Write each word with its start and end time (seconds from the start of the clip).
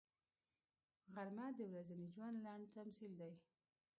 غرمه 1.13 1.45
د 1.57 1.59
ورځني 1.71 2.07
ژوند 2.13 2.35
لنډ 2.45 2.65
تمثیل 2.75 3.11
دی 3.21 3.33